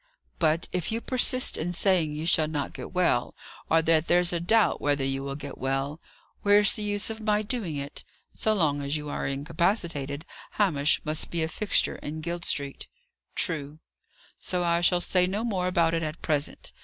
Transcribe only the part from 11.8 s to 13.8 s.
in Guild Street." "True."